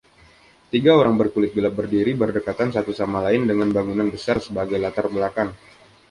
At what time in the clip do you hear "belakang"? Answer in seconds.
5.15-5.49